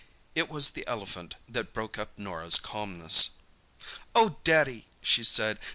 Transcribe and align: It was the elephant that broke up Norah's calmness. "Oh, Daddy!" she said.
It 0.33 0.49
was 0.49 0.71
the 0.71 0.83
elephant 0.87 1.35
that 1.47 1.73
broke 1.75 1.99
up 1.99 2.17
Norah's 2.17 2.55
calmness. 2.57 3.35
"Oh, 4.15 4.37
Daddy!" 4.43 4.87
she 4.99 5.23
said. 5.23 5.59